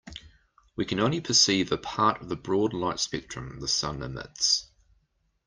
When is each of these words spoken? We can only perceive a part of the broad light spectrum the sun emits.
We 0.75 0.85
can 0.85 0.99
only 0.99 1.21
perceive 1.21 1.71
a 1.71 1.77
part 1.77 2.23
of 2.23 2.29
the 2.29 2.35
broad 2.35 2.73
light 2.73 2.99
spectrum 2.99 3.59
the 3.59 3.67
sun 3.67 4.01
emits. 4.01 4.65